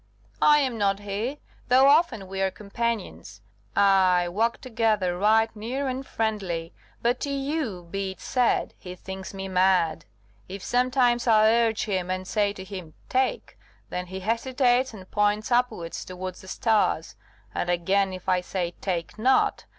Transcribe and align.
"I 0.41 0.57
am 0.61 0.79
not 0.79 1.01
he, 1.01 1.37
though 1.67 1.85
often 1.85 2.27
we 2.27 2.41
are 2.41 2.49
companions, 2.49 3.39
ay, 3.75 4.27
walk 4.27 4.59
together 4.59 5.15
right 5.15 5.55
near 5.55 5.87
and 5.87 6.03
friendly. 6.03 6.73
But 7.03 7.19
to 7.19 7.29
you 7.29 7.83
be 7.91 8.09
it 8.13 8.19
said, 8.19 8.73
he 8.79 8.95
thinks 8.95 9.31
me 9.31 9.47
mad. 9.47 10.05
If 10.49 10.63
sometimes 10.63 11.27
I 11.27 11.51
urge 11.53 11.83
him, 11.83 12.09
and 12.09 12.27
say 12.27 12.51
to 12.51 12.63
him, 12.63 12.95
'Take!' 13.09 13.59
then 13.91 14.07
he 14.07 14.21
hesitates 14.21 14.91
and 14.91 15.11
points 15.11 15.51
upwards 15.51 16.03
towards 16.03 16.41
the 16.41 16.47
stars. 16.47 17.15
And 17.53 17.69
again, 17.69 18.11
if 18.11 18.27
I 18.27 18.41
say, 18.41 18.73
'Take 18.81 19.19
not! 19.19 19.65